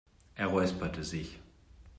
Er 0.33 0.47
räusperte 0.49 1.03
sich. 1.03 1.39